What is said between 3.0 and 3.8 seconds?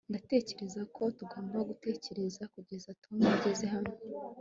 tom ageze